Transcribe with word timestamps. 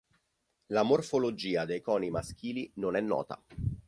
La 0.71 0.81
morfologia 0.81 1.63
dei 1.65 1.79
coni 1.79 2.09
maschili 2.09 2.71
non 2.77 2.95
è 2.95 3.01
nota. 3.01 3.39